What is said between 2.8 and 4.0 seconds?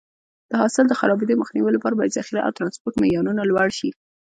معیارونه لوړ شي.